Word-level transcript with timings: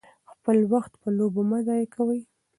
خپل 0.31 0.57
وخت 0.73 0.93
په 1.01 1.07
لوبو 1.17 1.41
مه 1.49 1.59
ضایع 1.67 1.87
کوئ. 1.95 2.19